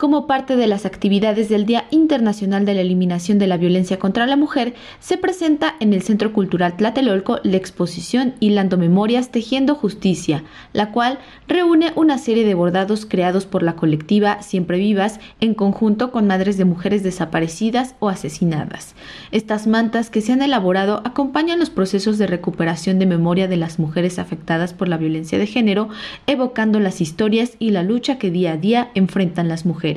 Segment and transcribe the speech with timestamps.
[0.00, 4.26] Como parte de las actividades del Día Internacional de la Eliminación de la Violencia contra
[4.26, 10.42] la Mujer, se presenta en el Centro Cultural Tlatelolco la exposición Hilando Memorias Tejiendo Justicia,
[10.72, 11.18] la cual
[11.48, 16.56] reúne una serie de bordados creados por la colectiva Siempre Vivas en conjunto con madres
[16.56, 18.94] de mujeres desaparecidas o asesinadas.
[19.32, 23.78] Estas mantas que se han elaborado acompañan los procesos de recuperación de memoria de las
[23.78, 25.90] mujeres afectadas por la violencia de género,
[26.26, 29.89] evocando las historias y la lucha que día a día enfrentan las mujeres.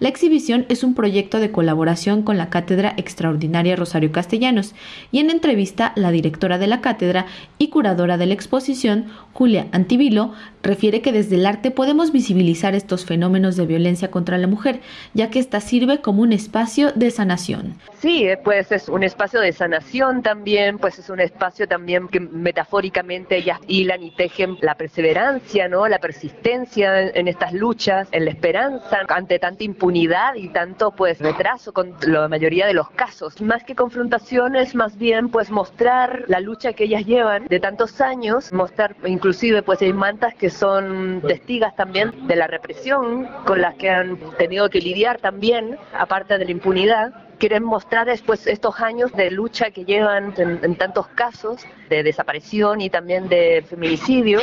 [0.00, 4.74] La exhibición es un proyecto de colaboración con la Cátedra Extraordinaria Rosario Castellanos
[5.10, 7.26] y en entrevista la directora de la cátedra
[7.58, 10.32] y curadora de la exposición, Julia Antivilo,
[10.62, 14.80] refiere que desde el arte podemos visibilizar estos fenómenos de violencia contra la mujer,
[15.14, 17.74] ya que ésta sirve como un espacio de sanación.
[18.00, 22.20] Sí, eh, pues es un espacio de sanación también, pues es un espacio también que
[22.20, 25.88] metafóricamente ellas hilan y tejen la perseverancia, ¿no?
[25.88, 31.72] La persistencia en estas luchas, en la esperanza ante tanta impunidad y tanto pues retraso
[31.72, 33.40] con la mayoría de los casos.
[33.40, 38.00] Más que confrontación es más bien pues mostrar la lucha que ellas llevan de tantos
[38.00, 43.76] años, mostrar inclusive pues hay mantas que son testigas también de la represión con las
[43.76, 47.14] que han tenido que lidiar también, aparte de la impunidad.
[47.38, 52.90] Quieren mostrar después estos años de lucha que llevan en, tantos casos de desaparición y
[52.90, 54.40] también de feminicidio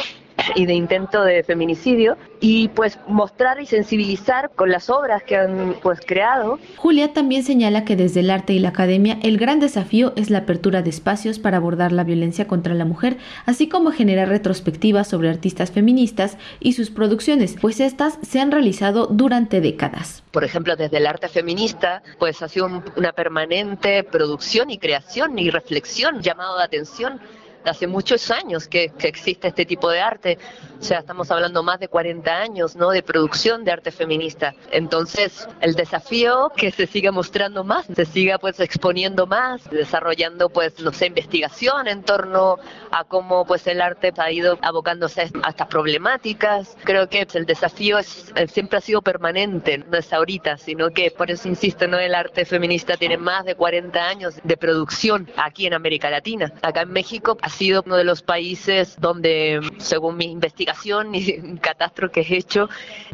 [0.56, 5.76] y de intento de feminicidio y pues mostrar y sensibilizar con las obras que han
[5.82, 6.60] pues creado.
[6.78, 10.40] Julia también señala que desde el arte y la academia el gran desafío es la
[10.40, 15.30] apertura de espacios para abordar la violencia contra la mujer, así como generar retrospectivas sobre
[15.30, 20.24] artistas feministas y sus producciones, pues estas se han realizado durante décadas.
[20.32, 25.50] Por ejemplo, desde el arte feminista, pues ha sido una permanente producción y creación y
[25.50, 27.20] reflexión llamado de atención
[27.66, 30.38] hace muchos años que, existe este tipo de arte.
[30.80, 32.92] O sea, estamos hablando más de 40 años, ¿no?
[32.92, 34.54] De producción de arte feminista.
[34.72, 40.80] Entonces, el desafío que se siga mostrando más, se siga pues exponiendo más, desarrollando pues,
[40.80, 42.58] no sé, investigación en torno
[42.92, 46.78] a cómo pues el arte ha ido abocándose a estas problemáticas.
[46.84, 51.32] Creo que el desafío es, siempre ha sido permanente, no es ahorita, sino que por
[51.32, 51.98] eso insisto, ¿no?
[52.00, 56.54] El arte feminista tiene más de 40 años de producción aquí en América Latina.
[56.62, 62.12] Acá en México ha sido uno de los países donde, según mi investigación y catastro
[62.12, 62.70] que he hecho,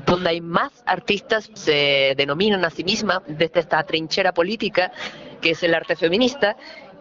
[0.06, 4.92] donde hay más artistas se denominan a sí mismas desde esta trinchera política
[5.42, 6.58] que es el arte feminista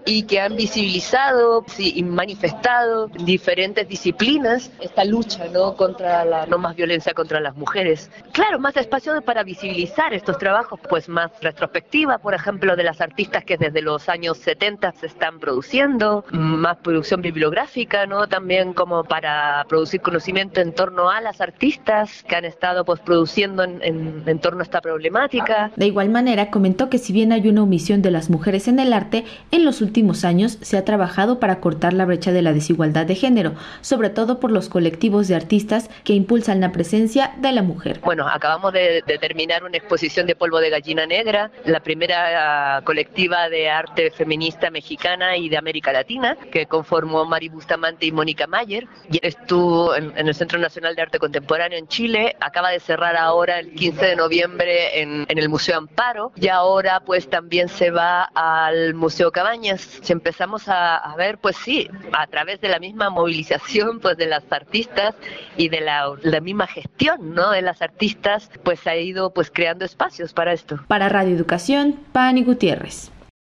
[0.06, 5.76] y que han visibilizado y manifestado diferentes disciplinas esta lucha ¿no?
[5.76, 8.10] contra la no más violencia contra las mujeres.
[8.32, 13.44] Claro, más espacio para visibilizar estos trabajos, pues más retrospectiva, por ejemplo, de las artistas
[13.44, 18.26] que desde los años 70 se están produciendo, más producción bibliográfica, ¿no?
[18.26, 23.62] También como para producir conocimiento en torno a las artistas que han estado pues produciendo
[23.62, 25.70] en, en, en torno a esta problemática.
[25.76, 28.92] De igual manera, comentó que si bien hay una omisión de las mujeres en el
[28.92, 32.52] arte, en los últimos últimos años se ha trabajado para cortar la brecha de la
[32.52, 37.52] desigualdad de género, sobre todo por los colectivos de artistas que impulsan la presencia de
[37.52, 38.00] la mujer.
[38.00, 43.48] Bueno, acabamos de, terminar una exposición de polvo de gallina negra, la primera uh, colectiva
[43.48, 48.88] de arte feminista mexicana y de América Latina, que conformó Mari Bustamante y Mónica Mayer.
[49.12, 53.60] Y estuvo en, el Centro Nacional de Arte Contemporáneo en Chile, acaba de cerrar ahora
[53.60, 58.24] el 15 de noviembre en, en el Museo Amparo y ahora pues también se va
[58.34, 64.00] al Museo Cabañas si empezamos a, ver, pues sí, a través de la misma movilización
[64.00, 65.14] pues de las artistas
[65.56, 67.50] y de la, la misma gestión ¿no?
[67.50, 70.80] de las artistas, pues ha ido pues creando espacios para esto.
[70.88, 73.13] Para Radio Educación, Pani Gutiérrez.